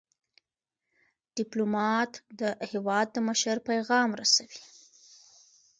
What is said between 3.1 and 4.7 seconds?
د مشر پیغام رسوي.